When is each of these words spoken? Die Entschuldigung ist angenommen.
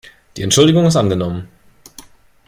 Die 0.35 0.41
Entschuldigung 0.41 0.87
ist 0.87 0.95
angenommen. 0.95 1.47